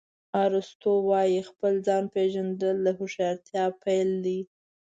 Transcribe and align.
ارسطو 0.45 0.91
وایي 1.09 1.39
خپل 1.49 1.73
ځان 1.87 2.03
پېژندل 2.13 2.77
د 2.85 2.87
هوښیارتیا 2.97 3.65
پیل 3.83 4.09
دی. 4.25 4.39